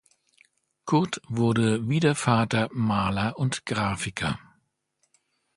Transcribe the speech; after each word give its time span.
Kurt 0.85 1.21
wurde 1.27 1.87
wie 1.87 1.99
der 1.99 2.15
Vater 2.15 2.69
Maler 2.71 3.37
und 3.37 3.67
Grafiker. 3.67 4.39